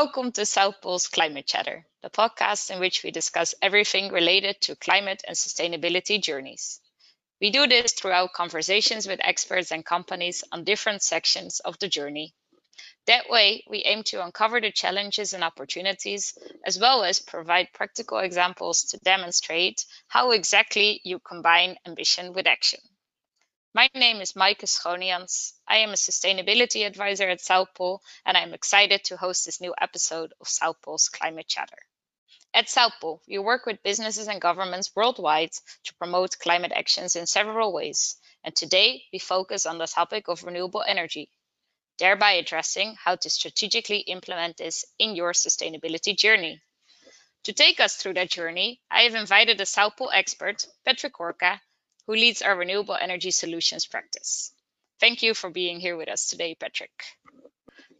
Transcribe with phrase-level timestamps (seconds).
[0.00, 4.76] Welcome to South Pole's Climate Chatter, the podcast in which we discuss everything related to
[4.76, 6.80] climate and sustainability journeys.
[7.40, 12.32] We do this throughout conversations with experts and companies on different sections of the journey.
[13.08, 18.18] That way, we aim to uncover the challenges and opportunities, as well as provide practical
[18.18, 22.78] examples to demonstrate how exactly you combine ambition with action.
[23.78, 25.52] My name is Maaike Schonians.
[25.68, 29.72] I am a sustainability advisor at South Pole, and I'm excited to host this new
[29.80, 31.78] episode of South Pole's Climate Chatter.
[32.52, 35.52] At South Pole, we work with businesses and governments worldwide
[35.84, 40.42] to promote climate actions in several ways, and today we focus on the topic of
[40.42, 41.30] renewable energy,
[42.00, 46.60] thereby addressing how to strategically implement this in your sustainability journey.
[47.44, 51.60] To take us through that journey, I have invited a South Pole expert, Patrick Korka,
[52.08, 54.52] who leads our renewable energy solutions practice.
[55.00, 57.04] Thank you for being here with us today, Patrick.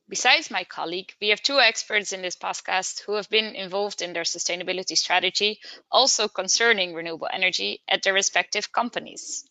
[0.08, 4.12] Besides my colleague, we have two experts in this podcast who have been involved in
[4.12, 9.48] their sustainability strategy, also concerning renewable energy at their respective companies.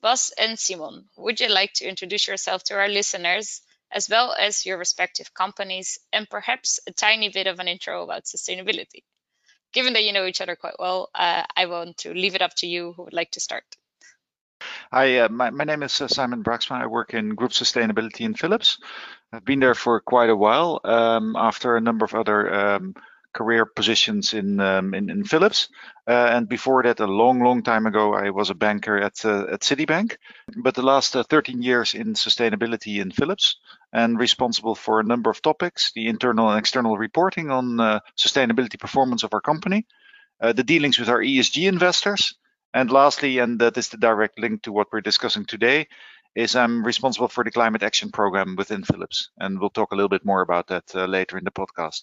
[0.00, 4.66] Bas and Simon, would you like to introduce yourself to our listeners, as well as
[4.66, 9.04] your respective companies, and perhaps a tiny bit of an intro about sustainability?
[9.72, 12.54] Given that you know each other quite well, uh, I want to leave it up
[12.56, 13.64] to you who would like to start.
[14.92, 16.82] Hi, uh, my, my name is uh, Simon Braaksma.
[16.82, 18.78] I work in group sustainability in Philips.
[19.32, 22.96] I've been there for quite a while um, after a number of other um,
[23.32, 25.68] career positions in, um, in, in Philips.
[26.08, 29.46] Uh, and before that, a long, long time ago, I was a banker at, uh,
[29.52, 30.16] at Citibank.
[30.56, 33.58] But the last uh, 13 years in sustainability in Philips
[33.92, 38.80] and responsible for a number of topics, the internal and external reporting on uh, sustainability
[38.80, 39.86] performance of our company,
[40.40, 42.34] the dealings with our ESG investors,
[42.72, 45.88] and lastly, and that is the direct link to what we're discussing today,
[46.34, 49.30] is I'm responsible for the climate action program within Philips.
[49.38, 52.02] And we'll talk a little bit more about that uh, later in the podcast.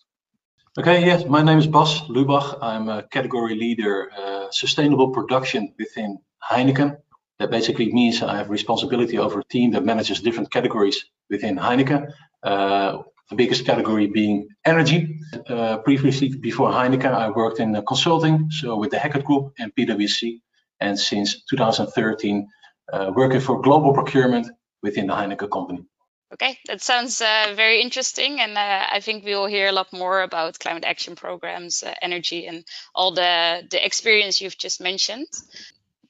[0.78, 2.60] Okay, yes, my name is Bas Lubach.
[2.62, 6.20] I'm a category leader, uh, sustainable production within
[6.52, 6.98] Heineken.
[7.40, 12.12] That basically means I have responsibility over a team that manages different categories within Heineken.
[12.44, 15.20] Uh, the biggest category being energy.
[15.50, 20.42] Uh, previously, before Heineken, I worked in consulting, so with the Hackett Group and PwC
[20.80, 22.48] and since 2013
[22.94, 24.48] uh, working for global procurement
[24.82, 25.86] within the Heineken company.
[26.34, 29.94] Okay, that sounds uh, very interesting, and uh, I think we will hear a lot
[29.94, 35.28] more about climate action programs, uh, energy, and all the the experience you've just mentioned.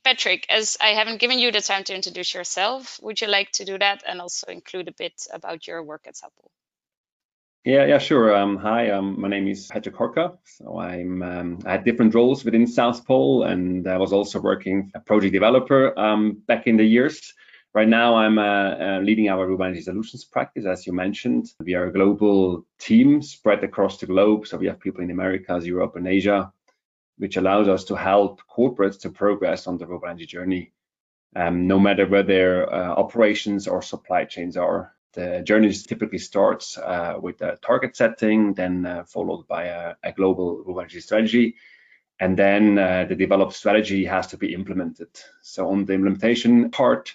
[0.04, 3.66] Patrick, as I haven't given you the time to introduce yourself, would you like to
[3.66, 6.52] do that and also include a bit about your work at Pole?
[7.68, 8.34] Yeah, yeah, sure.
[8.34, 10.38] Um, hi, um, my name is Patrick Korka.
[10.46, 14.90] So I'm um, I had different roles within South Pole, and I was also working
[14.96, 17.34] a project developer um, back in the years.
[17.74, 21.52] Right now, I'm uh, uh, leading our energy solutions practice, as you mentioned.
[21.60, 24.48] We are a global team spread across the globe.
[24.48, 26.54] So we have people in Americas, Europe, and Asia,
[27.18, 30.72] which allows us to help corporates to progress on the energy journey,
[31.36, 34.94] um, no matter where their uh, operations or supply chains are.
[35.14, 40.12] The journey typically starts uh, with a target setting, then uh, followed by a, a
[40.12, 41.56] global energy strategy,
[42.20, 45.10] and then uh, the developed strategy has to be implemented.
[45.42, 47.14] So on the implementation part,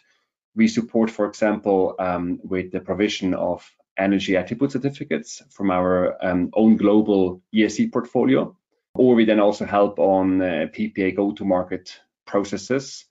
[0.54, 6.50] we support, for example, um, with the provision of energy attribute certificates from our um,
[6.54, 8.56] own global ESG portfolio,
[8.94, 13.06] or we then also help on uh, PPA go-to-market processes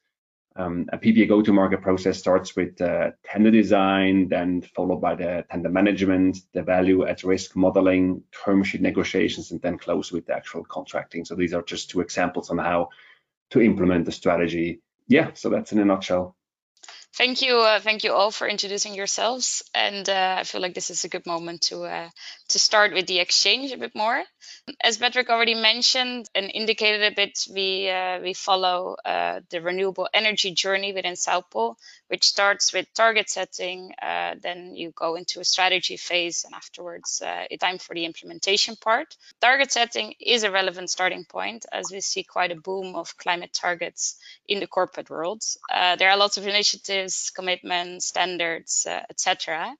[0.55, 5.69] um, a PPA go-to-market process starts with uh, tender design, then followed by the tender
[5.69, 10.65] management, the value at risk modeling, term sheet negotiations, and then close with the actual
[10.65, 11.23] contracting.
[11.23, 12.89] So these are just two examples on how
[13.51, 14.81] to implement the strategy.
[15.07, 16.35] Yeah, so that's in a nutshell.
[17.13, 20.89] Thank you, uh, thank you all for introducing yourselves, and uh, I feel like this
[20.89, 22.09] is a good moment to uh,
[22.49, 24.23] to start with the exchange a bit more.
[24.81, 30.07] As Patrick already mentioned and indicated a bit, we uh, we follow uh, the renewable
[30.13, 31.77] energy journey within South Pole,
[32.07, 37.21] which starts with target setting, uh, then you go into a strategy phase, and afterwards
[37.49, 39.15] it's time for the implementation part.
[39.39, 43.53] Target setting is a relevant starting point as we see quite a boom of climate
[43.53, 44.17] targets
[44.47, 45.41] in the corporate world.
[45.69, 49.75] there are lots of initiatives commitments, standards, uh, etc.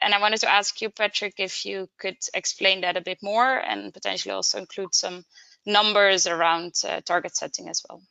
[0.00, 3.58] And I wanted to ask you, Patrick, if you could explain that a bit more
[3.58, 5.24] and potentially also include some
[5.66, 8.02] numbers around uh, target setting as well.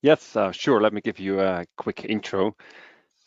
[0.00, 0.80] Yes, uh, sure.
[0.80, 2.56] Let me give you a quick intro.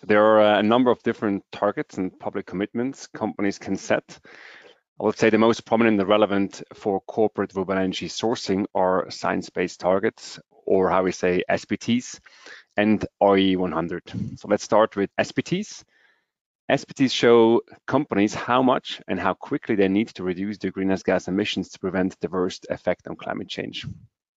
[0.03, 4.19] There are uh, a number of different targets and public commitments companies can set.
[4.99, 9.79] I would say the most prominent and relevant for corporate renewable energy sourcing are science-based
[9.79, 12.19] targets, or how we say SBTs
[12.77, 14.39] and RE100.
[14.39, 15.83] So let's start with SBTs.
[16.71, 21.27] SBTs show companies how much and how quickly they need to reduce their greenhouse gas
[21.27, 23.85] emissions to prevent the worst effect on climate change.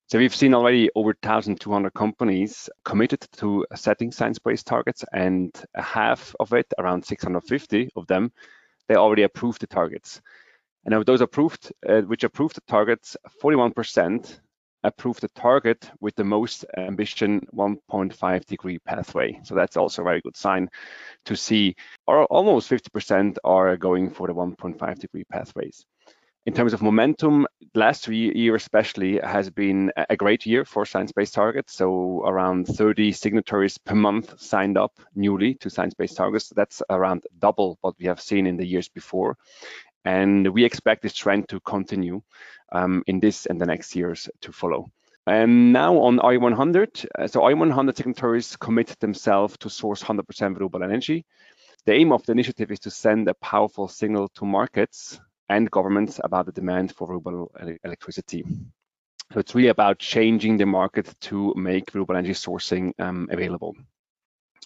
[0.08, 6.52] So we've seen already over 1,200 companies committed to setting science-based targets, and half of
[6.52, 8.32] it, around 650 of them,
[8.88, 10.20] they already approved the targets.
[10.84, 14.40] And of those approved, uh, which approved the targets, 41%
[14.84, 19.40] approved the target with the most ambition 1.5 degree pathway.
[19.42, 20.69] So that's also a very good sign
[21.26, 21.75] to see,
[22.06, 25.84] or almost 50% are going for the 1.5 degree pathways.
[26.46, 31.75] In terms of momentum, last year especially has been a great year for science-based targets.
[31.75, 36.48] So around 30 signatories per month signed up newly to science-based targets.
[36.56, 39.36] That's around double what we have seen in the years before.
[40.04, 42.22] And we expect this trend to continue
[42.72, 44.90] um, in this and the next years to follow.
[45.26, 51.26] And now on RE100, uh, so RE100 signatories commit themselves to source 100% renewable energy.
[51.84, 56.20] The aim of the initiative is to send a powerful signal to markets and governments
[56.22, 57.52] about the demand for renewable
[57.84, 58.44] electricity.
[59.32, 63.76] So it's really about changing the market to make renewable energy sourcing um, available.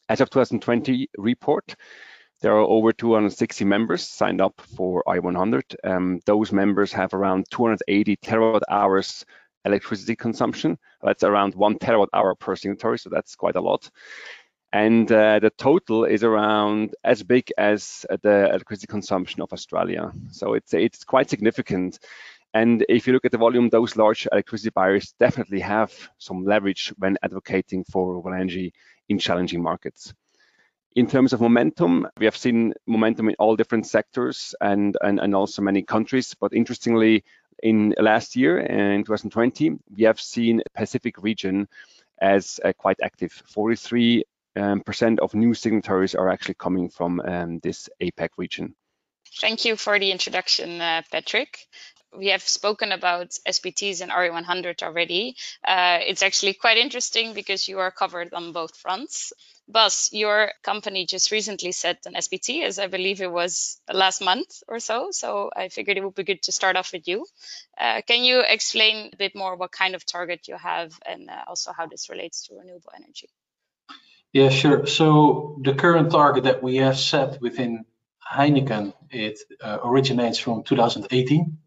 [0.09, 1.75] As of 2020 report,
[2.43, 5.77] there are over 260 members signed up for RE100.
[5.85, 9.25] Um, those members have around 280 terawatt hours
[9.65, 10.77] electricity consumption.
[11.03, 13.89] That's around one terawatt hour per signatory, so that's quite a lot.
[14.73, 20.11] And uh, the total is around as big as the electricity consumption of Australia.
[20.31, 21.99] So it's it's quite significant.
[22.55, 26.93] And if you look at the volume, those large electricity buyers definitely have some leverage
[26.99, 28.73] when advocating for renewable energy
[29.09, 30.13] in challenging markets.
[30.95, 35.35] In terms of momentum, we have seen momentum in all different sectors and, and, and
[35.35, 36.35] also many countries.
[36.39, 37.25] But interestingly,
[37.63, 41.69] in last year, in 2020, we have seen Pacific region
[42.21, 43.33] as uh, quite active.
[43.33, 44.25] 43
[44.57, 48.75] um, percent of new signatories are actually coming from um, this APAC region.
[49.41, 51.67] Thank you for the introduction, uh, Patrick
[52.17, 55.37] we have spoken about SBTs and RE100 already.
[55.67, 59.33] Uh, it's actually quite interesting because you are covered on both fronts.
[59.69, 64.63] Bas, your company just recently set an SBT, as I believe it was last month
[64.69, 65.11] or so.
[65.13, 67.27] So I figured it would be good to start off with you.
[67.79, 71.45] Uh, can you explain a bit more what kind of target you have and uh,
[71.47, 73.29] also how this relates to renewable energy?
[74.33, 74.87] Yeah, sure.
[74.87, 77.85] So the current target that we have set within
[78.33, 81.59] Heineken, it uh, originates from 2018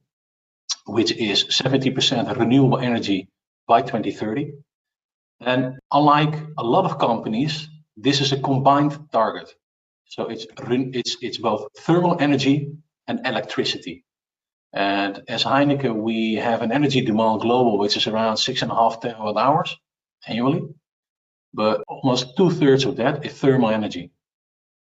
[0.86, 3.30] which is 70% renewable energy
[3.68, 4.54] by 2030.
[5.42, 7.68] And unlike a lot of companies,
[7.98, 9.54] this is a combined target.
[10.06, 12.72] So it's it's it's both thermal energy
[13.08, 14.06] and electricity.
[14.74, 18.76] And as Heineken, we have an energy demand global, which is around six and a
[18.76, 19.76] half terawatt hours
[20.28, 20.64] annually.
[21.54, 24.12] But almost two thirds of that is thermal energy,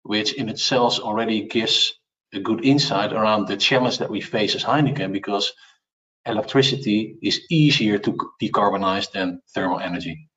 [0.02, 1.94] which in itself already gives
[2.34, 5.52] a good insight around the challenge that we face as Heineken, because
[6.26, 10.28] electricity is easier to decarbonize than thermal energy.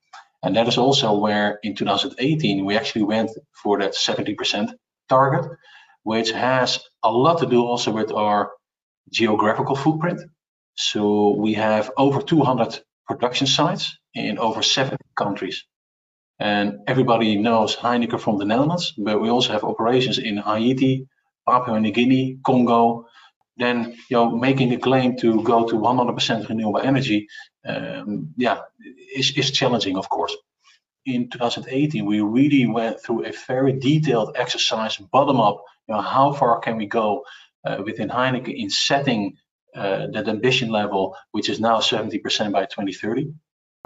[0.43, 4.73] And that is also where in 2018 we actually went for that 70%
[5.09, 5.51] target,
[6.03, 8.51] which has a lot to do also with our
[9.11, 10.21] geographical footprint.
[10.75, 15.65] So we have over 200 production sites in over 70 countries.
[16.39, 21.07] And everybody knows Heineken from the Netherlands, but we also have operations in Haiti,
[21.47, 23.05] Papua New Guinea, Congo,
[23.61, 27.27] then you know making a claim to go to 100% renewable energy,
[27.65, 28.61] um, yeah,
[29.15, 30.35] is, is challenging, of course.
[31.05, 35.63] In 2018, we really went through a very detailed exercise, bottom up.
[35.87, 37.23] You know, how far can we go
[37.65, 39.37] uh, within Heineken in setting
[39.75, 43.33] uh, that ambition level, which is now 70% by 2030.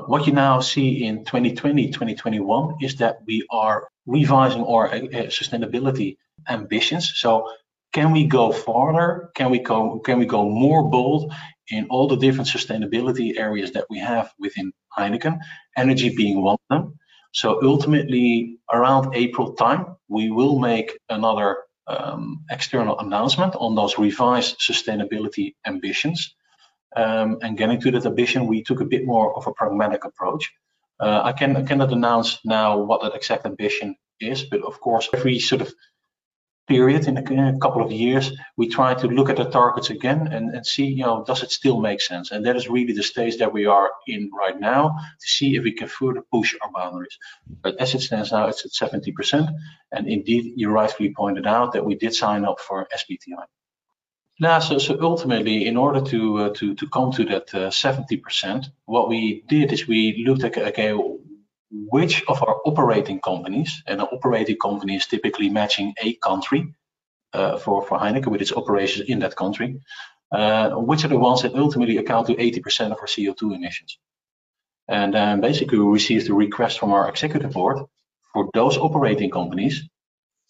[0.08, 6.18] What you now see in 2020, 2021 is that we are revising our uh, sustainability
[6.50, 7.14] ambitions.
[7.16, 7.50] So
[7.96, 9.32] can we go farther?
[9.36, 11.32] Can we go can we go more bold
[11.70, 15.40] in all the different sustainability areas that we have within Heineken,
[15.78, 17.00] energy being one of them.
[17.32, 24.60] So ultimately, around April time, we will make another um, external announcement on those revised
[24.60, 26.36] sustainability ambitions.
[26.98, 30.52] Um, and getting to that ambition, we took a bit more of a pragmatic approach.
[31.00, 35.10] Uh, I, can, I cannot announce now what that exact ambition is, but of course,
[35.14, 35.74] every sort of
[36.68, 39.90] period in a, in a, couple of years, we try to look at the targets
[39.90, 42.32] again and, and see, you know, does it still make sense?
[42.32, 45.64] And that is really the stage that we are in right now to see if
[45.64, 47.18] we can further push our boundaries.
[47.62, 49.50] But as it stands now, it's at 70%.
[49.92, 53.46] And indeed, you rightfully pointed out that we did sign up for SBTI.
[54.40, 58.66] Now, so, so ultimately, in order to uh, to to come to that uh, 70%,
[58.84, 60.92] what we did is we looked at okay,
[61.72, 66.74] which of our operating companies, and an operating company is typically matching a country
[67.34, 69.80] uh, for, for Heineken with its operations in that country,
[70.32, 73.98] uh, which are the ones that ultimately account to 80% of our CO2 emissions.
[74.88, 77.80] And then basically we received a request from our executive board
[78.34, 79.84] for those operating companies.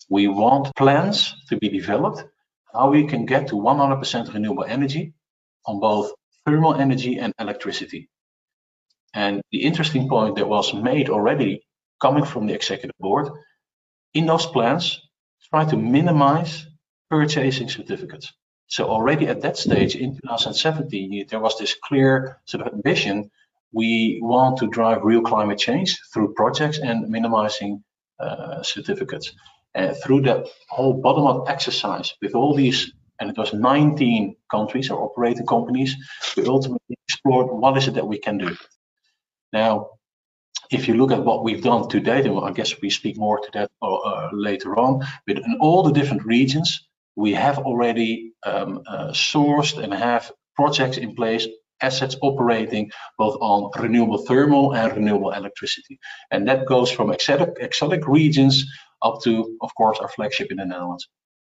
[0.10, 2.24] We want plans to be developed
[2.74, 5.14] how we can get to 100% renewable energy
[5.66, 6.12] on both
[6.46, 8.10] thermal energy and electricity.
[9.16, 11.66] And the interesting point that was made already
[12.02, 13.30] coming from the executive board,
[14.14, 15.02] in those plans,
[15.50, 16.68] try to minimize
[17.10, 18.34] purchasing certificates.
[18.68, 23.32] So already at that stage in 2017, there was this clear sort of ambition.
[23.72, 27.84] We want to drive real climate change through projects and minimizing
[28.20, 29.32] uh, certificates.
[29.76, 35.04] Uh, through that whole bottom-up exercise with all these, and it was 19 countries or
[35.04, 35.96] operating companies,
[36.36, 38.56] we ultimately explored what is it that we can do.
[39.54, 39.90] Now,
[40.72, 43.40] if you look at what we've done to date, and I guess we speak more
[43.40, 48.34] to that uh, uh, later on, but in all the different regions, we have already
[48.46, 51.48] um, uh, sourced and have projects in place,
[51.82, 56.00] assets operating both on renewable thermal and renewable electricity.
[56.32, 58.66] And that goes from exotic, exotic regions
[59.02, 61.08] up to, of course, our flagship in the Netherlands.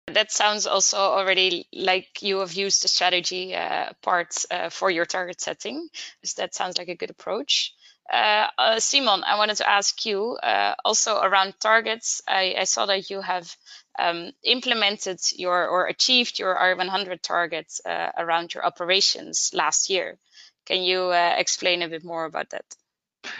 [0.08, 5.06] That sounds also already like you have used the strategy uh, parts uh, for your
[5.06, 5.88] target setting.
[6.24, 7.74] So that sounds like a good approach.
[8.12, 12.22] Uh, uh, Simon, I wanted to ask you uh, also around targets.
[12.28, 13.56] I, I, saw that you have
[13.98, 20.18] um, implemented your or achieved your RE100 targets uh, around your operations last year.
[20.66, 22.66] Can you explain a bit more about that?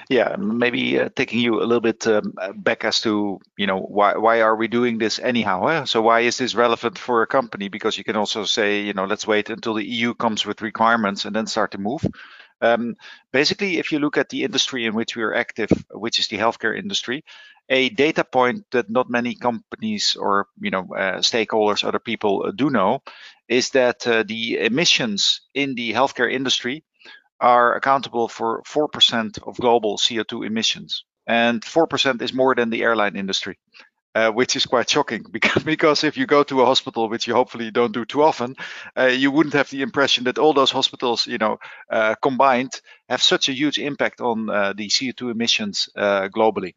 [0.10, 4.18] Yeah, maybe uh, taking you a little bit um, back as to you know why
[4.18, 5.68] why are we doing this anyhow?
[5.68, 5.86] Eh?
[5.86, 7.70] So why is this relevant for a company?
[7.70, 11.26] Because you can also say you know let's wait until the EU comes with requirements
[11.26, 12.06] and then start to move.
[12.62, 12.96] Um,
[13.32, 16.38] basically, if you look at the industry in which we are active, which is the
[16.38, 17.24] healthcare industry,
[17.70, 22.52] a data point that not many companies or you know uh, stakeholders, other people uh,
[22.52, 23.02] do know,
[23.48, 26.84] is that uh, the emissions in the healthcare industry
[27.40, 33.18] are accountable for 4% of global CO2 emissions, and 4% is more than the airline
[33.18, 33.58] industry
[34.16, 37.36] uh, which is quite shocking because, because if you go to a hospital, which you
[37.36, 38.56] hopefully don't do too often,
[38.98, 41.60] uh, you wouldn't have the impression that all those hospitals, you know,
[41.92, 46.74] uh, combined have such a huge impact on uh, the CO2 emissions uh, globally.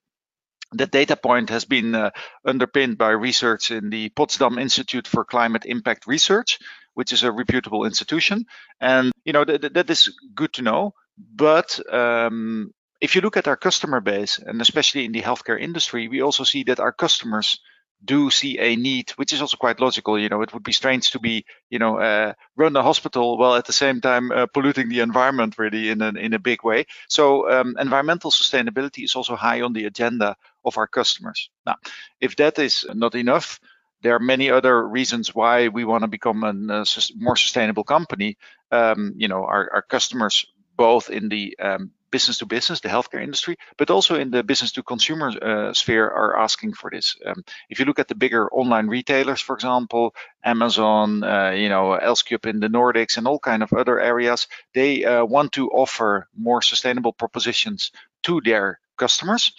[0.72, 2.10] That data point has been uh,
[2.44, 6.58] underpinned by research in the Potsdam Institute for Climate Impact Research,
[6.94, 8.44] which is a reputable institution.
[8.80, 10.92] And, you know, th- th- that is good to know.
[11.16, 16.08] But um, if you look at our customer base, and especially in the healthcare industry,
[16.08, 17.60] we also see that our customers
[18.04, 20.18] do see a need, which is also quite logical.
[20.18, 23.56] You know, it would be strange to be, you know, uh, run a hospital while
[23.56, 26.86] at the same time uh, polluting the environment really in a, in a big way.
[27.08, 31.50] So um, environmental sustainability is also high on the agenda of our customers.
[31.66, 31.76] Now,
[32.20, 33.60] if that is not enough,
[34.02, 36.84] there are many other reasons why we want to become a uh,
[37.16, 38.36] more sustainable company.
[38.70, 43.22] Um, you know, our, our customers, both in the um, business to business, the healthcare
[43.22, 47.16] industry, but also in the business to consumer uh, sphere are asking for this.
[47.24, 51.98] Um, if you look at the bigger online retailers, for example, Amazon, uh, you know,
[52.00, 56.28] Elkjøp in the Nordics and all kind of other areas, they uh, want to offer
[56.36, 59.52] more sustainable propositions to their customers.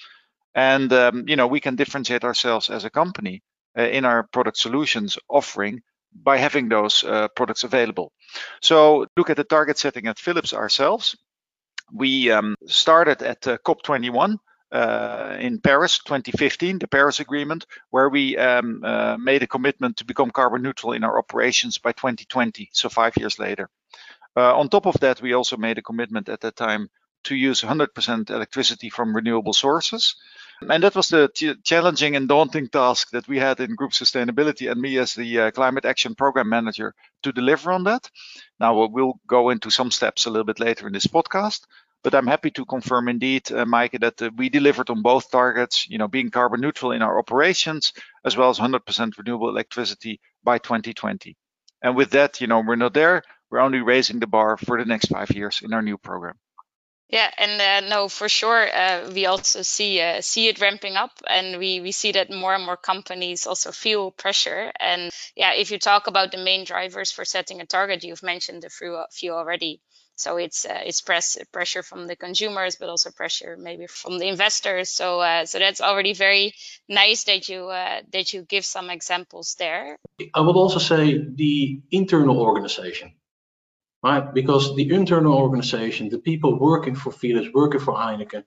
[0.55, 3.41] And, um, you know, we can differentiate ourselves as a company
[3.77, 8.11] uh, in our product solutions offering by having those uh, products available.
[8.61, 11.15] So look at the target setting at Philips ourselves
[11.93, 14.37] we um, started at uh, COP21
[14.71, 20.05] uh, in Paris 2015, the Paris Agreement, where we um, uh, made a commitment to
[20.05, 23.69] become carbon neutral in our operations by 2020, so five years later.
[24.37, 26.89] Uh, on top of that, we also made a commitment at that time
[27.23, 30.15] to use 100% electricity from renewable sources.
[30.61, 31.29] And that was the
[31.63, 35.51] challenging and daunting task that we had in group sustainability and me as the uh,
[35.51, 38.09] climate action program manager to deliver on that.
[38.59, 41.61] Now we'll go into some steps a little bit later in this podcast,
[42.03, 45.87] but I'm happy to confirm indeed, uh, Mike, that uh, we delivered on both targets,
[45.89, 47.93] you know, being carbon neutral in our operations
[48.25, 51.37] as well as 100% renewable electricity by 2020.
[51.81, 53.23] And with that, you know, we're not there.
[53.49, 56.37] We're only raising the bar for the next five years in our new program.
[57.09, 61.11] Yeah, and uh, no, for sure, uh, we also see uh, see it ramping up,
[61.27, 64.71] and we we see that more and more companies also feel pressure.
[64.79, 68.63] And yeah, if you talk about the main drivers for setting a target, you've mentioned
[68.63, 69.81] a few, few already.
[70.17, 74.27] So it's uh, it's press, pressure from the consumers, but also pressure maybe from the
[74.27, 74.89] investors.
[74.89, 76.53] So uh, so that's already very
[76.87, 79.97] nice that you uh, that you give some examples there.
[80.35, 83.13] I would also say the internal organization
[84.03, 84.33] right?
[84.33, 88.43] Because the internal organization, the people working for Philips, working for Heineken,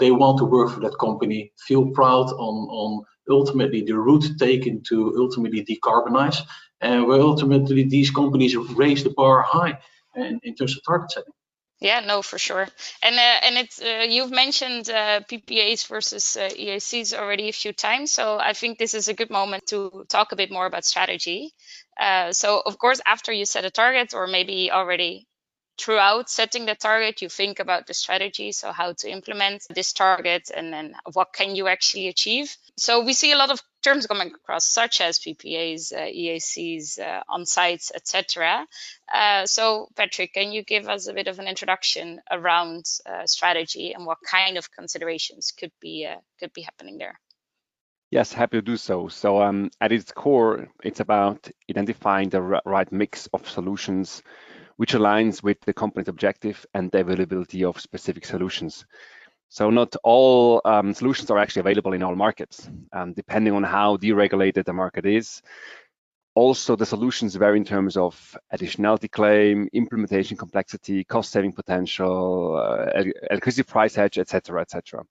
[0.00, 4.82] they want to work for that company, feel proud on, on ultimately the route taken
[4.88, 6.42] to ultimately decarbonize,
[6.80, 9.78] and where ultimately these companies raise the bar high
[10.16, 11.32] in, in terms of target setting.
[11.80, 12.68] Yeah, no, for sure.
[13.02, 17.72] And uh, and it's uh, you've mentioned uh, PPAs versus uh, EACs already a few
[17.72, 20.84] times, so I think this is a good moment to talk a bit more about
[20.84, 21.52] strategy.
[21.98, 25.26] Uh, so of course, after you set a target, or maybe already
[25.78, 30.50] throughout setting the target, you think about the strategy, so how to implement this target,
[30.54, 32.54] and then what can you actually achieve.
[32.76, 37.22] So we see a lot of terms coming across, such as PPAs, uh, EACs, uh,
[37.28, 38.66] on sites, etc.
[39.12, 43.92] Uh, so, Patrick, can you give us a bit of an introduction around uh, strategy
[43.92, 47.18] and what kind of considerations could be uh, could be happening there?
[48.12, 49.08] Yes, happy to do so.
[49.08, 54.22] So, um, at its core, it's about identifying the right mix of solutions
[54.76, 58.84] which aligns with the company's objective and the availability of specific solutions.
[59.48, 63.96] So not all um, solutions are actually available in all markets, um, depending on how
[63.96, 65.40] deregulated the market is.
[66.34, 73.62] Also, the solutions vary in terms of additionality claim, implementation complexity, cost-saving potential, uh, electricity
[73.62, 75.02] price hedge, etc., etc.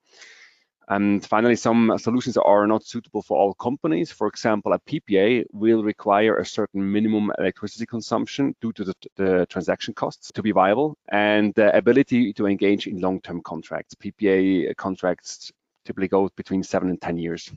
[0.87, 4.11] And finally, some solutions are not suitable for all companies.
[4.11, 9.45] For example, a PPA will require a certain minimum electricity consumption due to the, the
[9.45, 13.95] transaction costs to be viable and the ability to engage in long-term contracts.
[13.95, 15.51] PPA contracts
[15.85, 17.51] typically go between seven and 10 years.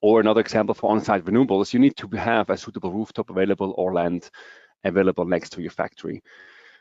[0.00, 3.92] Or another example for on-site renewables, you need to have a suitable rooftop available or
[3.92, 4.30] land
[4.82, 6.22] available next to your factory.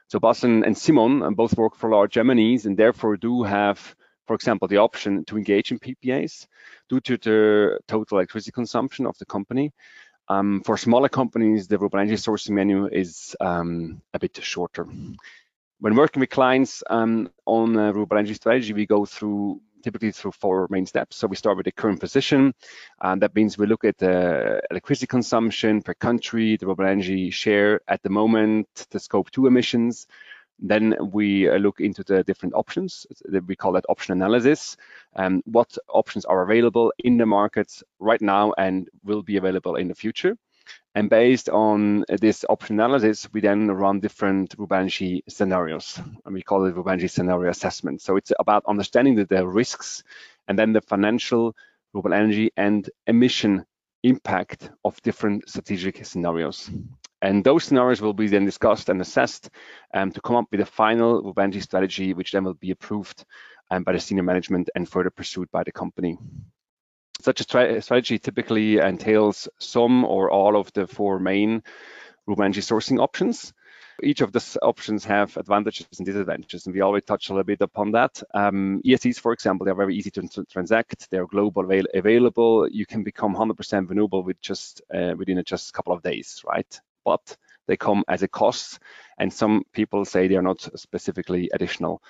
[0.08, 3.96] So Bas and, Simon uh, both work for large MNEs and therefore do have
[4.26, 6.48] for example, the option to engage in PPAs
[6.90, 9.72] due to the total electricity consumption of the company.
[10.28, 14.88] Um, for smaller companies, the renewable energy sourcing menu is um, a bit shorter.
[15.80, 20.32] When working with clients um, on a renewable energy strategy, we go through typically through
[20.32, 21.16] four main steps.
[21.16, 22.56] So we start with the current position,
[23.02, 27.82] and that means we look at the electricity consumption per country, the renewable energy share
[27.88, 30.08] at the moment, the scope two emissions,
[30.60, 33.06] then we uh, look into the different options.
[33.48, 34.78] We call that option analysis.
[35.16, 39.88] Um, what options are available in the markets right now and will be available in
[39.88, 40.38] the future.
[40.96, 46.66] And based on this option analysis, we then run different Rubanji scenarios, and we call
[46.66, 48.02] it Rubanji scenario assessment.
[48.02, 50.04] So it's about understanding the, the risks
[50.48, 51.56] and then the financial,
[51.94, 53.66] renewable energy, and emission
[54.04, 56.72] impact of different strategic scenarios.
[57.22, 59.50] And those scenarios will be then discussed and assessed
[59.94, 63.26] um, to come up with a final Rubanji strategy, which then will be approved
[63.72, 66.18] um, by the senior management and further pursued by the company.
[67.22, 71.64] Such a strategy typically entails some or all of the four main
[72.28, 73.54] Rubanji sourcing options.
[74.04, 77.62] Each of these options have advantages and disadvantages, and we already touched a little bit
[77.62, 78.22] upon that.
[78.34, 81.10] Um, EACs, for example, they're very easy to transact.
[81.10, 82.68] They're global avail available.
[82.70, 86.82] You can become 100% renewable with just uh, within just a couple of days, right?
[87.06, 87.38] But
[87.68, 88.80] they come as a cost,
[89.18, 92.02] and some people say they are not specifically additional.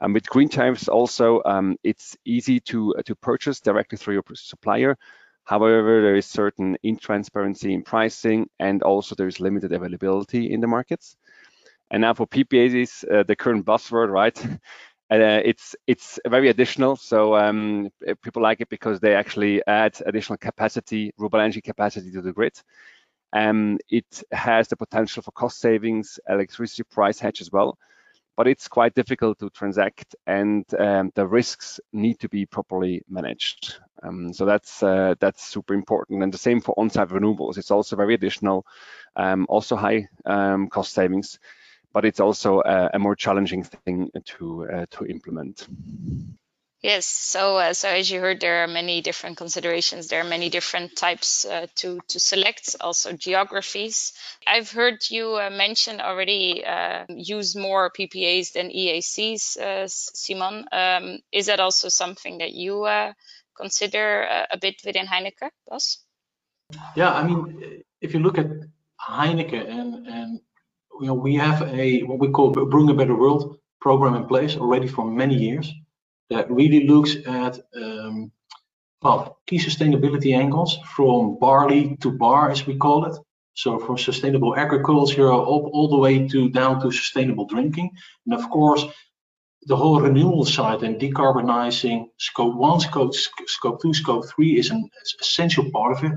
[0.00, 4.24] Um, with green tariffs also, um, it's easy to, uh, to purchase directly through your
[4.34, 4.96] supplier.
[5.44, 10.66] However, there is certain intransparency in pricing and also there is limited availability in the
[10.66, 11.16] markets.
[11.90, 14.46] And now for PPAs, uh, the current buzzword, right?
[15.10, 16.94] Uh, it's it's very additional.
[16.94, 17.88] So um,
[18.22, 22.52] people like it because they actually add additional capacity, renewable energy capacity to the grid.
[23.32, 27.78] Um, it has the potential for cost savings, electricity price hedge as well,
[28.36, 33.76] but it's quite difficult to transact and um, the risks need to be properly managed.
[34.02, 36.22] Um, so that's uh, that's super important.
[36.22, 37.58] And the same for on-site renewables.
[37.58, 38.64] It's also very additional,
[39.16, 41.38] um, also high um, cost savings
[41.92, 45.66] but it's also a, a more challenging thing to uh, to implement.
[46.80, 50.06] Yes, so uh, so as you heard, there are many different considerations.
[50.06, 54.12] There are many different types uh, to to select, also geographies.
[54.46, 60.66] I've heard you uh, mention already uh, use more PPAs than EACs, uh, Simon.
[60.70, 63.12] Um, is that also something that you uh,
[63.56, 65.98] consider a bit within Heineken, Bas?
[66.94, 68.46] Yeah, I mean, if you look at
[69.00, 70.40] Heineken and and
[71.00, 74.56] you know, we have a what we call Brewing a Better World program in place
[74.56, 75.74] already for many years
[76.30, 78.32] that really looks at um,
[79.02, 83.16] well key sustainability angles from barley to bar, as we call it.
[83.54, 87.90] So from sustainable agriculture up all the way to down to sustainable drinking,
[88.26, 88.84] and of course
[89.66, 94.88] the whole renewal side and decarbonizing scope one, scope, scope two, scope three is an
[95.20, 96.12] essential part of it.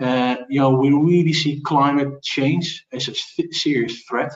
[0.00, 3.14] Uh, you know, we really see climate change as a
[3.52, 4.32] serious threat.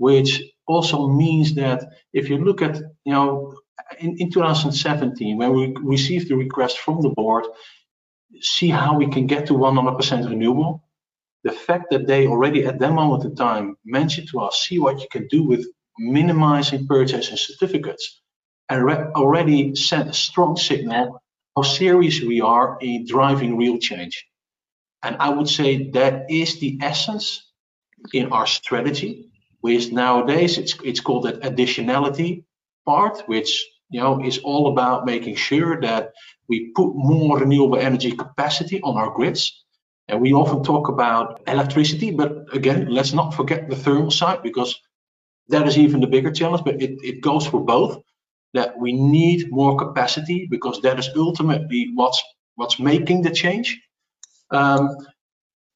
[0.00, 1.84] which also means that
[2.14, 3.54] if you look at, you know,
[3.98, 7.44] in, in 2017, when we received the request from the board,
[8.40, 10.84] see how we can get to 100% renewable.
[11.42, 15.00] The fact that they already at that moment in time mentioned to us, see what
[15.00, 15.66] you can do with
[15.98, 18.20] minimizing purchasing certificates,
[18.68, 21.20] and already sent a strong signal
[21.56, 24.26] how serious we are in driving real change.
[25.02, 27.50] And I would say that is the essence
[28.12, 32.44] in our strategy, which nowadays it's it's called that additionality
[32.86, 36.12] part, which you know is all about making sure that
[36.48, 39.64] we put more renewable energy capacity on our grids.
[40.08, 44.74] And we often talk about electricity, but again, let's not forget the thermal side because
[45.48, 48.02] that is even the bigger challenge, but it, it goes for both.
[48.52, 52.20] That we need more capacity because that is ultimately what's
[52.56, 53.80] what's making the change.
[54.50, 54.96] Um,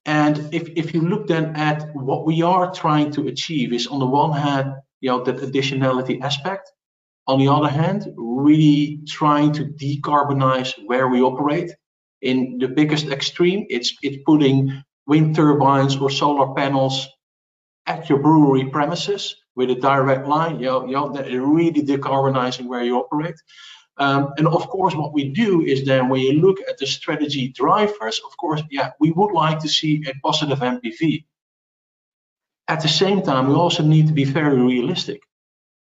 [0.07, 4.01] and if, if you look then at what we are trying to achieve is on
[4.01, 6.71] the one hand, you know, that additionality aspect.
[7.27, 11.71] On the other hand, really trying to decarbonize where we operate.
[12.21, 17.09] In the biggest extreme, it's it's putting wind turbines or solar panels
[17.87, 21.09] at your brewery premises with a direct line, you know, you know
[21.47, 23.37] really decarbonizing where you operate.
[23.97, 27.49] Um, and of course, what we do is then when you look at the strategy
[27.49, 31.25] drivers, of course, yeah, we would like to see a positive NPV.
[32.67, 35.21] At the same time, we also need to be very realistic.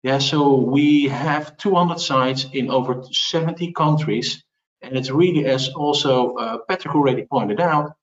[0.03, 4.43] Yeah, so we have 200 sites in over 70 countries,
[4.81, 7.93] and it's really, as also uh, Patrick already pointed out,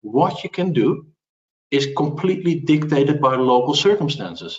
[0.00, 1.06] what you can do
[1.70, 4.58] is completely dictated by local circumstances,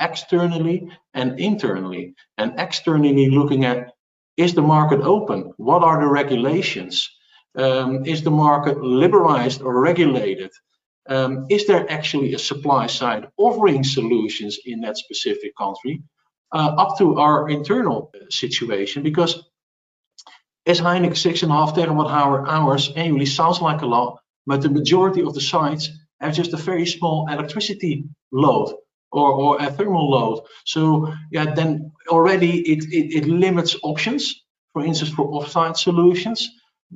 [0.00, 2.14] externally and internally.
[2.38, 3.92] And externally, looking at
[4.36, 5.52] is the market open?
[5.58, 7.08] What are the regulations?
[7.56, 10.50] Um, is the market liberalized or regulated?
[11.08, 16.02] Um, is there actually a supply side offering solutions in that specific country
[16.52, 19.02] uh, up to our internal situation?
[19.02, 19.44] Because
[20.66, 24.62] as Heineken six and a half terawatt hour hours annually sounds like a lot, but
[24.62, 25.90] the majority of the sites
[26.20, 28.74] have just a very small electricity load
[29.12, 30.40] or, or a thermal load.
[30.64, 36.50] So yeah, then already it, it, it limits options, for instance, for offsite solutions,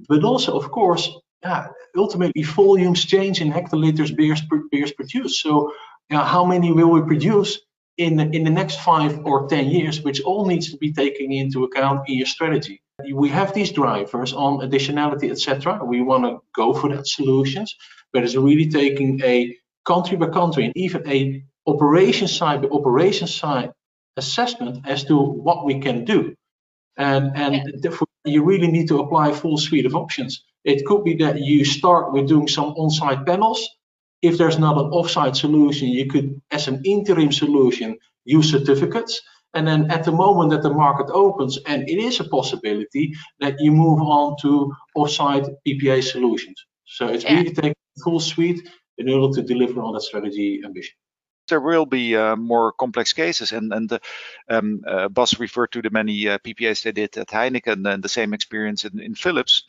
[0.08, 1.10] but also, of course,
[1.42, 5.40] yeah, ultimately volumes change in hectoliters beers, beers produced.
[5.40, 5.72] So
[6.11, 7.59] yeah, how many will we produce
[7.98, 11.33] in the, in the next five or 10 years, which all needs to be taken
[11.33, 12.81] into account in your strategy.
[13.12, 15.85] We have these drivers on additionality, etc.
[15.85, 17.74] We want to go for that solutions,
[18.12, 23.27] but it's really taking a country by country and even a operation side by operation
[23.27, 23.72] side
[24.16, 26.35] assessment as to what we can do.
[26.96, 27.62] And, and yeah.
[27.81, 30.44] therefore, you really need to apply a full suite of options.
[30.68, 33.66] It could be that you start with doing some on-site panels.
[34.20, 39.18] If there's not an off-site solution, you could, as an interim solution, use certificates.
[39.54, 43.54] And then at the moment that the market opens, and it is a possibility that
[43.59, 46.62] you move on to off-site PPA solutions.
[46.85, 47.37] So it's yeah.
[47.37, 50.96] really taking full suite in order to deliver on that strategy ambition
[51.48, 53.52] there will be uh, more complex cases.
[53.52, 54.00] And, and the,
[54.48, 58.08] um, uh, Bas referred to the many uh, PPAs they did at Heineken and the
[58.08, 59.64] same experience in, in Philips.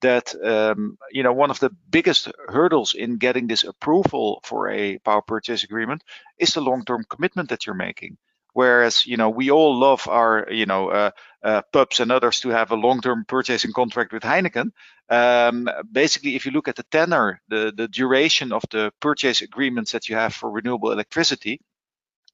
[0.00, 4.96] That um, you know one of the biggest hurdles in getting this approval for a
[4.98, 6.02] power purchase agreement
[6.38, 8.16] is the long-term commitment that you're making.
[8.52, 11.10] Whereas you know we all love our you know uh,
[11.42, 14.72] uh, pubs and others to have a long-term purchasing contract with Heineken.
[15.08, 19.92] Um, basically, if you look at the tenor, the the duration of the purchase agreements
[19.92, 21.60] that you have for renewable electricity,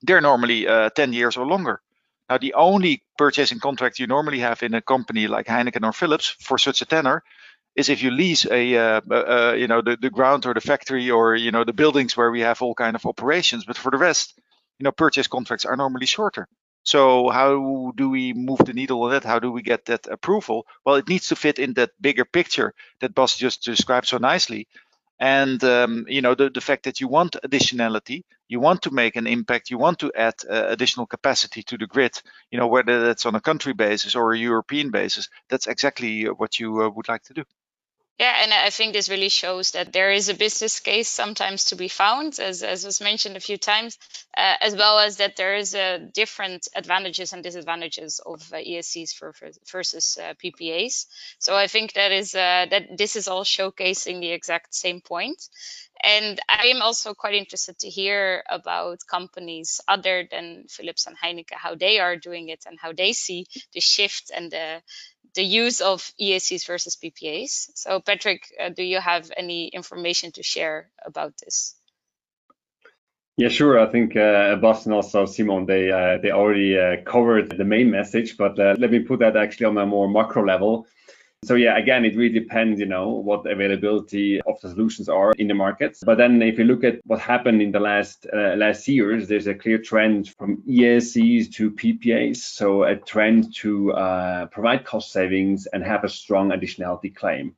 [0.02, 1.80] they're normally uh, 10 years or longer.
[2.28, 6.28] Now, the only purchasing contract you normally have in a company like Heineken or Philips
[6.40, 7.22] for such a tenor
[7.76, 11.10] is if you lease a uh, uh, you know the, the ground or the factory
[11.10, 13.64] or you know the buildings where we have all kind of operations.
[13.64, 14.38] But for the rest,
[14.78, 16.48] you know, purchase contracts are normally shorter.
[16.82, 19.24] So how do we move the needle on that?
[19.24, 20.66] How do we get that approval?
[20.84, 24.68] Well, it needs to fit in that bigger picture that Bas just described so nicely.
[25.18, 29.16] And um, you know the, the fact that you want additionality, you want to make
[29.16, 32.20] an impact, you want to add uh, additional capacity to the grid.
[32.50, 36.60] You know whether that's on a country basis or a European basis, that's exactly what
[36.60, 37.44] you uh, would like to do.
[38.18, 41.76] Yeah, and I think this really shows that there is a business case sometimes to
[41.76, 43.98] be found, as, as was mentioned a few times,
[44.34, 49.12] uh, as well as that there is a different advantages and disadvantages of uh, EACs
[49.12, 51.04] for, for versus uh, PPAs.
[51.40, 55.42] So I think that is uh, that this is all showcasing the exact same point.
[56.02, 61.56] And I am also quite interested to hear about companies other than Philips and Heineken,
[61.56, 64.82] how they are doing it and how they see the shift and the
[65.36, 67.70] the use of EACs versus PPAs.
[67.76, 71.76] So, Patrick, uh, do you have any information to share about this?
[73.36, 73.80] Yeah, sure.
[73.80, 78.36] I think uh, and also Simon, they uh, they already uh, covered the main message,
[78.38, 80.86] but uh, let me put that actually on a more macro level.
[81.44, 85.46] So yeah, again, it really depends, you know, what availability of the solutions are in
[85.48, 86.02] the markets.
[86.04, 89.46] But then if you look at what happened in the last uh, last years, there's
[89.46, 92.38] a clear trend from EACs to PPAs.
[92.38, 97.54] So a trend to uh, provide cost savings and have a strong additionality claim.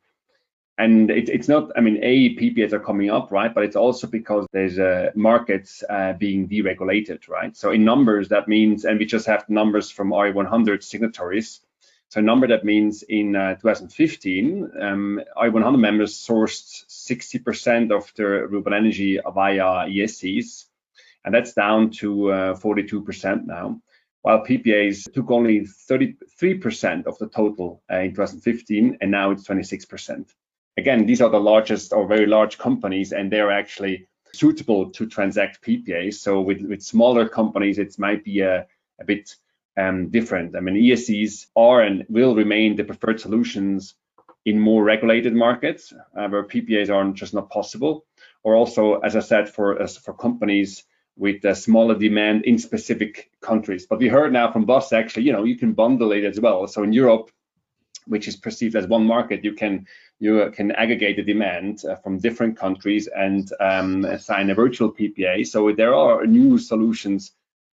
[0.77, 3.53] And it, it's not, I mean, A, PPAs are coming up, right?
[3.53, 7.57] But it's also because there's uh, markets uh, being deregulated, right?
[7.57, 11.61] So in numbers, that means, and we just have numbers from RE100 signatories,
[12.11, 18.47] so a number that means in uh, 2015, um, RE100 members sourced 60% of their
[18.47, 20.65] renewable energy via EACs,
[21.25, 23.83] and that's down to uh, 42% now,
[24.23, 30.31] while PPAs took only 33% of the total uh, in 2015, and now it's 26%.
[30.79, 35.61] Again, these are the largest or very large companies, and they're actually suitable to transact
[35.61, 36.15] PPAs.
[36.15, 38.67] So with, with smaller companies, it might be a,
[38.99, 39.37] a bit
[39.79, 40.57] um, different.
[40.57, 43.95] I mean, EACs are and will remain the preferred solutions
[44.45, 48.07] in more regulated markets uh, where PPAs are just not possible,
[48.43, 50.85] or also, as I said, for as for companies
[51.17, 53.87] with a smaller demand in specific countries.
[53.87, 56.67] But we heard now from Bas actually, you know, you can bundle it as well.
[56.69, 57.31] So in Europe,
[58.07, 59.87] which is perceived as one market, you can
[60.21, 65.47] you can aggregate the demand uh, from different countries and um, sign a virtual PPA.
[65.47, 67.33] So there are new solutions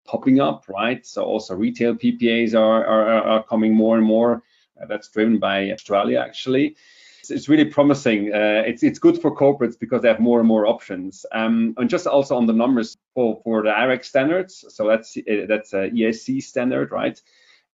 [0.09, 1.05] popping up, right?
[1.05, 4.41] So also retail PPAs are, are, are coming more and more.
[4.81, 6.75] Uh, that's driven by Australia, actually.
[7.19, 8.33] It's, it's really promising.
[8.33, 11.25] Uh, it's, it's good for corporates because they have more and more options.
[11.31, 15.45] Um, and just also on the numbers for, for the IREC standards, so that's, uh,
[15.47, 17.21] that's a EAC standard, right?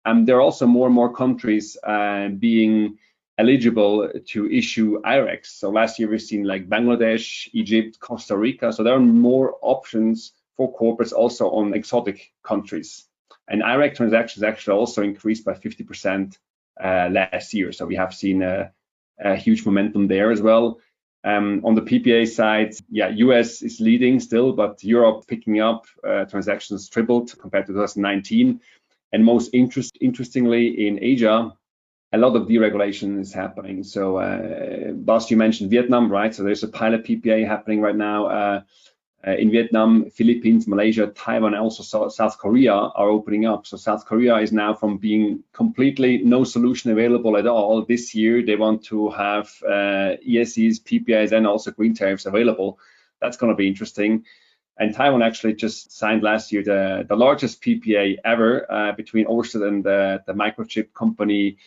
[0.03, 2.97] Um, there are also more and more countries uh, being
[3.37, 5.47] eligible to issue IRECs.
[5.47, 8.73] So last year we've seen like Bangladesh, Egypt, Costa Rica.
[8.73, 13.05] So there are more options for corporates also on exotic countries.
[13.47, 16.37] And IREC transactions actually also increased by 50%
[16.83, 17.71] uh, last year.
[17.71, 18.71] So we have seen a,
[19.19, 20.79] a huge momentum there as well.
[21.23, 26.25] Um, on the PPA side, yeah, US is leading still, but Europe picking up uh,
[26.25, 28.61] transactions tripled compared to 2019.
[29.11, 31.51] And most interest, interestingly, in Asia,
[32.13, 33.83] a lot of deregulation is happening.
[33.83, 34.93] So, uh,
[35.29, 36.33] you mentioned Vietnam, right?
[36.33, 38.27] So there's a pilot PPA happening right now.
[38.27, 38.61] Uh,
[39.33, 43.65] in Vietnam, Philippines, Malaysia, Taiwan, also South Korea are opening up.
[43.65, 48.45] So South Korea is now from being completely no solution available at all this year.
[48.45, 52.77] They want to have uh, EACs, PPAs, and also green tariffs available.
[53.19, 54.25] That's going to be interesting.
[54.77, 59.67] And Taiwan actually just signed last year the, the largest PPA ever uh, between Ørsted
[59.67, 61.57] and the, the microchip company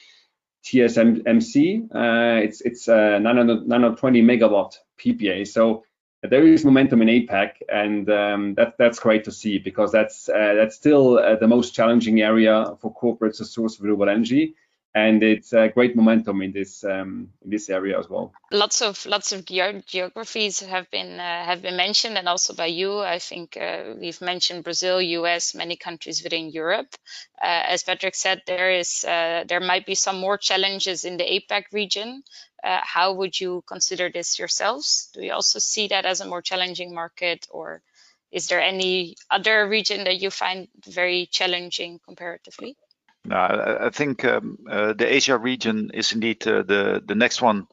[0.64, 1.88] TSMC.
[1.94, 5.46] Uh, it's it's a 920 megawatt PPA.
[5.46, 5.84] So
[6.22, 10.54] there is momentum in APAC, and um, that, that's great to see because that's uh,
[10.54, 14.54] that's still uh, the most challenging area for corporates to source renewable energy
[14.94, 18.32] and it's a great momentum in this um, in this area as well.
[18.50, 22.66] Lots of lots of ge- geographies have been uh, have been mentioned, and also by
[22.66, 22.98] you.
[22.98, 26.94] I think uh, we've mentioned Brazil, U.S., many countries within Europe.
[27.40, 31.24] Uh, as Patrick said, there is uh, there might be some more challenges in the
[31.24, 32.22] APAC region.
[32.62, 35.10] Uh, how would you consider this yourselves?
[35.14, 37.82] Do you also see that as a more challenging market, or
[38.30, 42.76] is there any other region that you find very challenging comparatively?
[43.24, 47.66] No, I, think um, uh, the Asia region is indeed uh, the the next one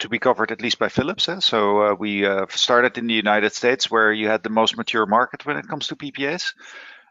[0.00, 1.28] to be covered at least by Philips.
[1.28, 1.40] Eh?
[1.40, 5.06] So uh, we uh, started in the United States, where you had the most mature
[5.06, 6.54] market when it comes to PPAs.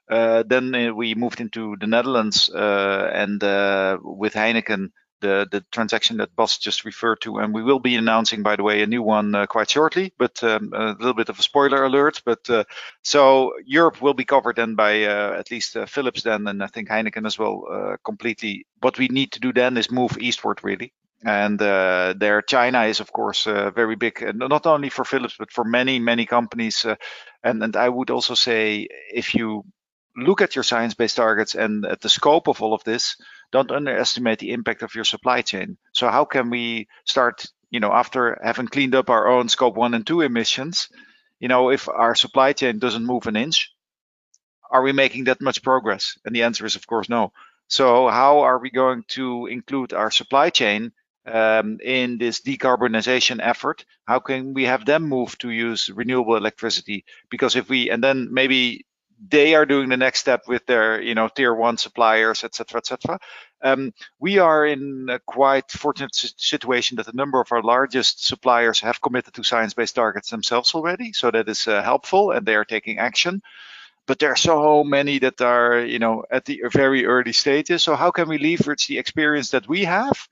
[0.09, 6.35] Uh, then uh, we moved into the Netherlands, and with Heineken, the the transaction that
[6.35, 9.35] Bas just referred to, and we will be announcing, by the way, a new one
[9.35, 10.13] uh, quite shortly.
[10.17, 12.21] But um, a little bit of a spoiler alert.
[12.25, 12.63] But uh,
[13.03, 16.67] so Europe will be covered then by uh, at least uh, Philips then, and I
[16.67, 18.65] think Heineken as well uh, completely.
[18.81, 20.93] What we need to do then is move eastward really.
[21.25, 25.51] And uh, there, China is of course very big, and not only for Philips but
[25.51, 26.85] for many many companies.
[27.43, 29.63] and and I would also say if you
[30.17, 33.15] look at your science-based targets and at the scope of all of this,
[33.51, 35.77] don't underestimate the impact of your supply chain.
[35.93, 39.93] So how can we start, you know, after having cleaned up our own scope one
[39.93, 40.89] and two emissions,
[41.39, 43.71] you know, if our supply chain doesn't move an inch,
[44.71, 46.17] are we making that much progress?
[46.25, 47.31] And the answer is, of course, no.
[47.67, 50.91] So how are we going to include our supply chain
[51.25, 53.85] um, in this decarbonization effort?
[54.05, 57.05] How can we have them move to use renewable electricity?
[57.29, 58.85] Because if we, and then maybe
[59.29, 63.19] they are doing the next step with their you know tier one suppliers etc etc
[63.61, 68.79] Um, we are in a quite fortunate situation that a number of our largest suppliers
[68.81, 72.65] have committed to science-based targets themselves already, so that is uh, helpful, and they are
[72.65, 73.41] taking action.
[74.05, 77.83] But there are so many that are, you know, at the very early stages.
[77.83, 80.27] So how can we leverage the experience that we have,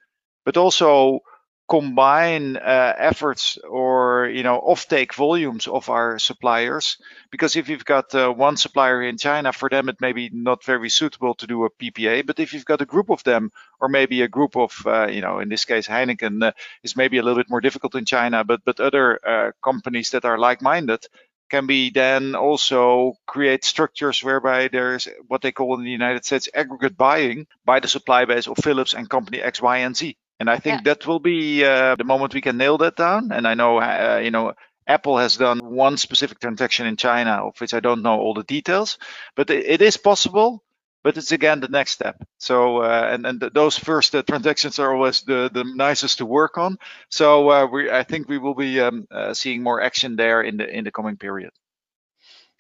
[0.46, 1.20] but also
[1.68, 6.98] combine uh, efforts or you know offtake volumes of our suppliers
[7.32, 10.64] because if you've got uh, one supplier in China for them it may be not
[10.64, 13.90] very suitable to do a PPA but if you've got a group of them or
[13.90, 17.40] maybe a group of uh, you know in this case Heineken is maybe a little
[17.40, 21.06] bit more difficult in China but but other companies that are like-minded
[21.50, 26.50] can be then also create structures whereby there's what they call in the United States
[26.54, 30.18] aggregate buying by the supply base of Philips and company X, Y, and Z.
[30.40, 30.94] And I think yeah.
[30.94, 33.32] that will be uh, the moment we can nail that down.
[33.32, 34.54] And I know, uh, you know,
[34.88, 38.44] Apple has done one specific transaction in China, of which I don't know all the
[38.44, 38.98] details,
[39.36, 40.64] but it, it is possible.
[41.04, 42.18] But it's again the next step.
[42.40, 46.58] So uh, and and those first uh, transactions are always the the nicest to work
[46.58, 46.80] on.
[47.10, 50.58] So uh, we I think we will be um, uh, seeing more action there in
[50.58, 51.52] the in the coming period.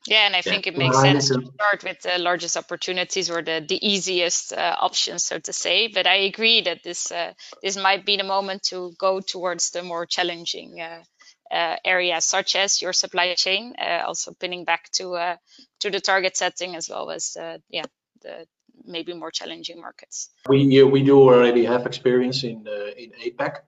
[0.07, 3.65] Yeah, and I think it makes sense to start with the largest opportunities or the,
[3.67, 5.87] the easiest uh, options, so to say.
[5.87, 9.81] But I agree that this uh, this might be the moment to go towards the
[9.81, 11.03] more challenging uh,
[11.51, 13.73] uh areas, such as your supply chain.
[13.79, 15.37] Uh, also pinning back to uh,
[15.79, 17.35] to the target setting as well as
[17.69, 17.85] yeah
[18.21, 18.45] the
[18.85, 20.29] maybe more challenging markets.
[20.47, 23.61] We we do already have experience in in APAC.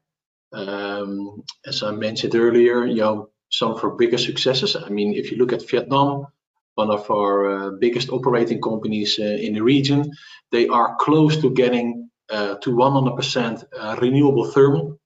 [0.53, 4.75] Um, as I mentioned earlier, you know some of our biggest successes.
[4.75, 6.27] I mean, if you look at Vietnam,
[6.75, 10.11] one of our uh, biggest operating companies uh, in the region,
[10.51, 14.99] they are close to getting uh, to 100% uh, renewable thermal.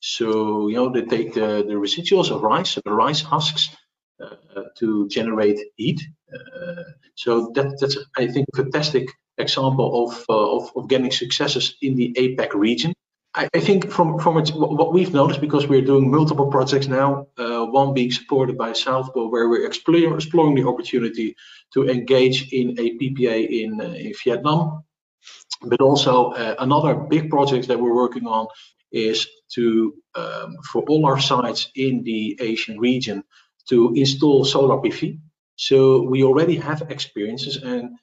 [0.00, 3.70] So, you know, they take the, the residuals of rice, the rice husks,
[4.22, 6.00] uh, to generate heat.
[7.16, 12.14] So that, that's, I think, a fantastic example of, of, of getting successes in the
[12.16, 12.92] APAC region.
[13.36, 17.45] I, I think from from what we've noticed because we're doing multiple projects now, uh,
[17.66, 21.36] one being supported by South Pole, where we're exploring, exploring the opportunity
[21.74, 24.84] to engage in a PPA in uh, in Vietnam,
[25.62, 28.46] but also uh, another big project that we're working on
[28.92, 33.24] is to um, for all our sites in the Asian region
[33.68, 35.18] to install solar PV.
[35.56, 37.96] So we already have experiences and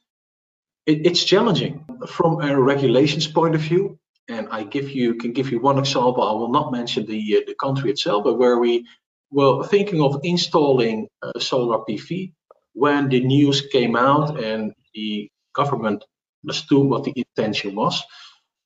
[0.86, 5.52] it, it's challenging from a regulations point of view and I give you can give
[5.52, 6.24] you one example.
[6.24, 8.86] I will not mention the uh, the country itself, but where we
[9.34, 12.34] were thinking of installing uh, solar PV
[12.74, 16.04] when the news came out and the government
[16.44, 18.04] understood what the intention was.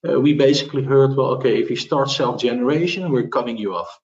[0.08, 3.99] Uh, we basically heard, well, okay, if you start self-generation, we're cutting you off.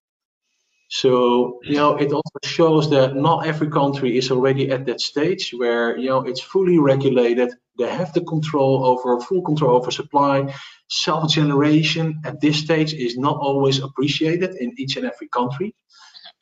[0.89, 5.51] So, you know, it also shows that not every country is already at that stage
[5.51, 7.49] where, you know, it's fully regulated.
[7.79, 10.53] They have the control over, full control over supply.
[10.89, 15.73] Self-generation at this stage is not always appreciated in each and every country.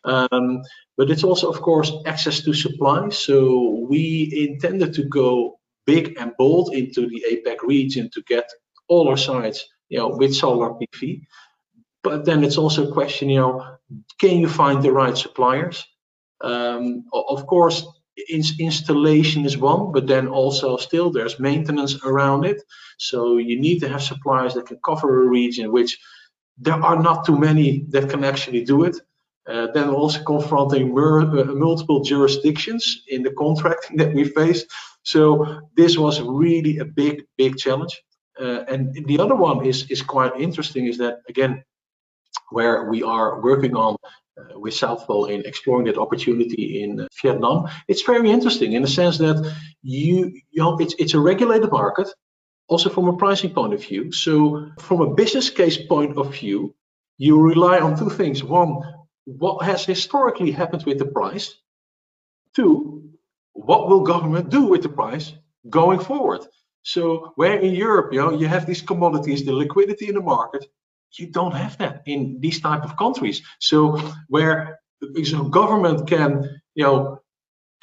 [0.04, 0.62] Um,
[0.98, 3.10] but it's also, of course, access to supply.
[3.10, 8.50] So we intended to go big and bold into the APAC region to get
[8.88, 11.22] all our sites, you know, with solar PV.
[12.04, 13.78] But then it's also a question, you know,
[14.20, 15.86] can you find the right suppliers?
[16.42, 17.86] Um, of course,
[18.30, 22.62] in installation is one, but then also still there's maintenance around it.
[22.98, 26.00] So you need to have suppliers that can cover a region, which
[26.58, 28.98] there are not too many that can actually do it.
[29.48, 34.66] Uh, then also confronting uh, multiple jurisdictions in the contracting that we face.
[35.04, 38.00] So this was really a big, big challenge.
[38.40, 40.86] Uh, and the other one is is quite interesting.
[40.88, 41.64] Is that again
[42.52, 43.96] where we are working on
[44.38, 47.68] uh, with South Pole in exploring that opportunity in uh, Vietnam.
[47.88, 49.38] It's very interesting in the sense that
[49.82, 52.08] you, you know, it's, it's a regulated market,
[52.68, 54.12] also from a pricing point of view.
[54.12, 56.74] So from a business case point of view,
[57.18, 58.44] you rely on two things.
[58.44, 58.82] One,
[59.26, 61.56] what has historically happened with the price?
[62.56, 63.10] Two,
[63.54, 65.34] what will government do with the price
[65.70, 66.42] going forward?
[66.84, 70.66] So where in Europe, you know, you have these commodities, the liquidity in the market,
[71.14, 73.42] you don't have that in these type of countries.
[73.60, 74.80] So where
[75.24, 77.22] so government can, you know,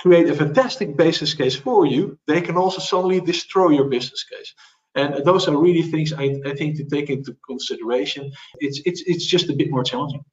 [0.01, 4.55] create a fantastic business case for you, they can also suddenly destroy your business case.
[4.95, 8.33] And those are really things I, I think to take into consideration.
[8.59, 10.25] It's it's it's just a bit more challenging.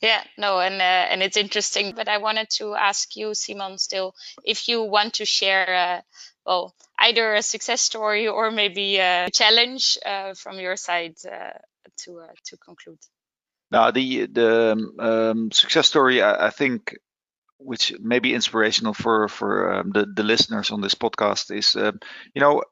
[0.00, 1.92] Yeah, no, and uh, and it's interesting.
[1.94, 6.00] But I wanted to ask you, Simon, still, if you want to share, uh,
[6.46, 11.58] well, either a success story or maybe a challenge uh, from your side uh,
[12.04, 12.98] to uh, to conclude.
[13.72, 16.96] Now, the the um, um, success story, I, I, think,
[17.58, 21.98] which may be inspirational for for um, the the listeners on this podcast, is um,
[22.34, 22.62] you know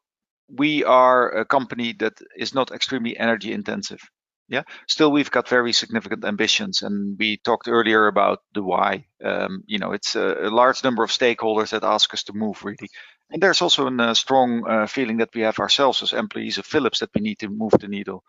[0.48, 4.00] we are a company that is not extremely energy intensive.
[4.48, 9.06] Yeah, still we've got very significant ambitions, and we talked earlier about the why.
[9.24, 12.64] Um, you know, it's a, a, large number of stakeholders that ask us to move
[12.64, 12.88] really,
[13.30, 17.00] and there's also a strong uh, feeling that we have ourselves as employees of Philips
[17.00, 18.22] that we need to move the needle.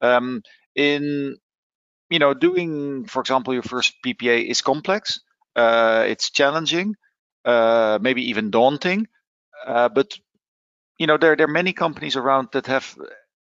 [0.00, 0.42] Um,
[0.74, 1.36] in
[2.10, 5.20] you know, doing, for example, your first PPA is complex.
[5.54, 6.94] Uh, it's challenging,
[7.44, 9.06] uh, maybe even daunting.
[9.66, 10.18] Uh, but
[10.98, 12.96] you know, there there are many companies around that have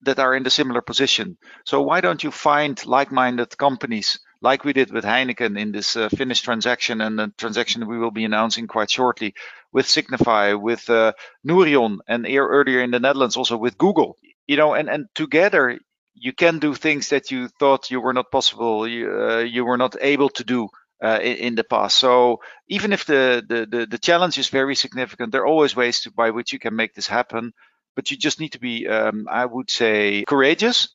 [0.04, 1.36] that are in the similar position.
[1.64, 6.08] So why don't you find like-minded companies like we did with Heineken in this uh,
[6.10, 9.34] Finnish transaction and the transaction we will be announcing quite shortly
[9.72, 11.12] with Signify, with uh,
[11.46, 14.16] Nouryon, and earlier in the Netherlands also with Google.
[14.46, 15.78] You know, and and together
[16.14, 19.76] you can do things that you thought you were not possible, you, uh, you were
[19.76, 20.68] not able to do
[21.02, 21.98] uh, in, in, the past.
[21.98, 26.00] So even if the, the, the the challenge is very significant, there are always ways
[26.02, 27.52] to, by which you can make this happen.
[27.94, 30.88] But you just need to be, um, I would say, courageous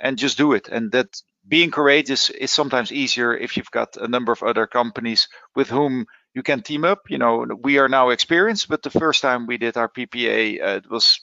[0.00, 0.68] and just do it.
[0.68, 5.28] And that being courageous is sometimes easier if you've got a number of other companies
[5.54, 7.08] with whom you can team up.
[7.08, 10.76] You know, we are now experienced, but the first time we did our PPA, uh,
[10.76, 11.20] it was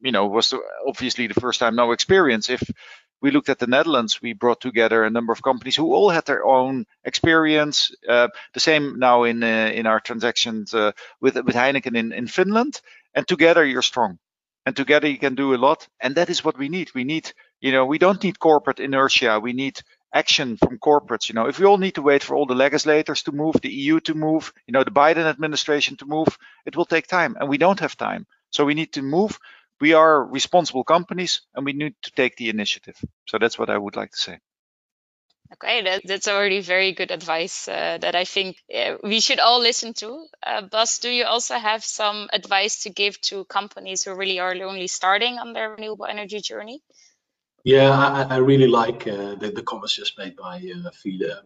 [0.00, 0.54] you know, was
[0.86, 2.50] obviously the first time no experience.
[2.50, 2.62] If
[3.20, 6.26] we looked at the Netherlands, we brought together a number of companies who all had
[6.26, 7.90] their own experience.
[8.08, 12.26] Uh, the same now in uh, in our transactions uh, with with Heineken in, in
[12.26, 12.80] Finland.
[13.14, 14.18] And together you're strong,
[14.66, 15.88] and together you can do a lot.
[16.00, 16.90] And that is what we need.
[16.94, 19.40] We need, you know, we don't need corporate inertia.
[19.40, 19.80] We need
[20.12, 21.30] action from corporates.
[21.30, 23.72] You know, if we all need to wait for all the legislators to move, the
[23.72, 26.36] EU to move, you know, the Biden administration to move,
[26.66, 28.26] it will take time, and we don't have time.
[28.50, 29.38] So we need to move
[29.80, 32.96] we are responsible companies and we need to take the initiative.
[33.26, 34.38] So that's what I would like to say.
[35.52, 39.60] Okay, that, that's already very good advice uh, that I think uh, we should all
[39.60, 40.26] listen to.
[40.44, 44.54] Uh, Bas, do you also have some advice to give to companies who really are
[44.62, 46.82] only starting on their renewable energy journey?
[47.64, 50.90] Yeah, I, I really like uh, the, the, comments just made by uh,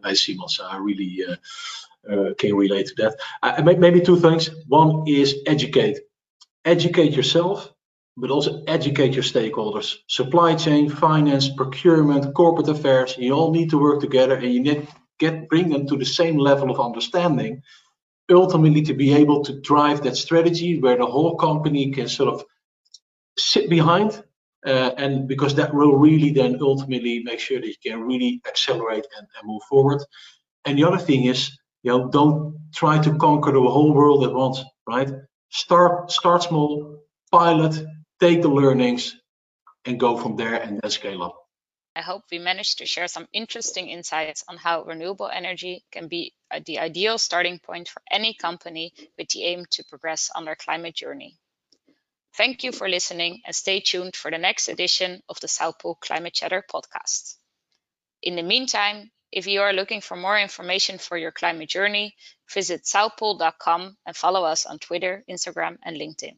[0.03, 0.49] by Simon.
[0.49, 3.79] So I really uh, can relate to that.
[3.79, 4.49] Maybe two things.
[4.67, 5.99] One is educate.
[6.63, 7.73] Educate yourself
[8.17, 9.95] but also educate your stakeholders.
[10.07, 14.87] Supply chain, finance, procurement, corporate affairs, you all need to work together and you need
[15.19, 17.61] get bring them to the same level of understanding,
[18.29, 22.43] ultimately to be able to drive that strategy where the whole company can sort of
[23.37, 24.23] sit behind
[24.65, 29.05] uh, and because that will really then ultimately make sure that you can really accelerate
[29.17, 30.01] and, and move forward.
[30.65, 34.33] And the other thing is, you know, don't try to conquer the whole world at
[34.33, 35.09] once, right?
[35.49, 37.83] Start start small, pilot,
[38.21, 39.15] take the learnings
[39.85, 41.35] and go from there and then scale up.
[41.95, 46.33] I hope we managed to share some interesting insights on how renewable energy can be
[46.65, 50.95] the ideal starting point for any company with the aim to progress on their climate
[50.95, 51.37] journey.
[52.37, 55.97] Thank you for listening and stay tuned for the next edition of the South Pole
[55.99, 57.35] Climate Chatter podcast.
[58.21, 62.15] In the meantime, if you are looking for more information for your climate journey,
[62.53, 66.37] visit southpole.com and follow us on Twitter, Instagram, and LinkedIn.